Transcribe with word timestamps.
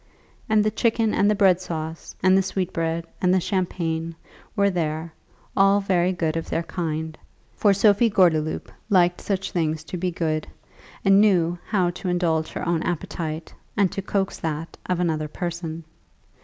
And 0.49 0.63
the 0.63 0.71
chicken, 0.71 1.13
and 1.13 1.29
the 1.29 1.35
bread 1.35 1.61
sauce, 1.61 2.15
and 2.23 2.35
the 2.35 2.41
sweetbread, 2.41 3.05
and 3.21 3.31
the 3.31 3.39
champagne 3.39 4.15
were 4.55 4.71
there, 4.71 5.13
all 5.55 5.79
very 5.79 6.11
good 6.11 6.35
of 6.35 6.49
their 6.49 6.63
kind; 6.63 7.15
for 7.55 7.71
Sophie 7.71 8.09
Gordeloup 8.09 8.71
liked 8.89 9.21
such 9.21 9.51
things 9.51 9.83
to 9.83 9.97
be 9.97 10.09
good, 10.09 10.47
and 11.05 11.21
knew 11.21 11.59
how 11.67 11.91
to 11.91 12.09
indulge 12.09 12.47
her 12.53 12.67
own 12.67 12.81
appetite, 12.81 13.53
and 13.77 13.91
to 13.91 14.01
coax 14.01 14.39
that 14.39 14.75
of 14.87 14.99
another 14.99 15.27
person. 15.27 15.83